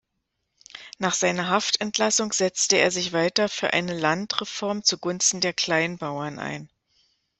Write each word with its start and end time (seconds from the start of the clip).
Nach 0.97 1.13
seiner 1.13 1.49
Haftentlassung 1.49 2.33
setzte 2.33 2.75
er 2.77 2.89
sich 2.89 3.13
weiter 3.13 3.49
für 3.49 3.71
eine 3.71 3.95
Landreform 3.95 4.83
zugunsten 4.83 5.41
der 5.41 5.53
Kleinbauern 5.53 6.39
ein. 6.39 6.71